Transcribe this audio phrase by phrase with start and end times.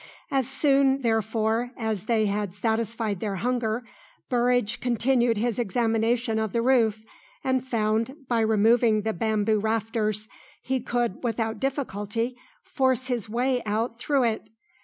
[0.31, 3.83] As soon, therefore, as they had satisfied their hunger,
[4.29, 7.05] Burridge continued his examination of the roof,
[7.43, 10.27] and found, by removing the bamboo rafters,
[10.59, 14.49] he could without difficulty force his way out through it.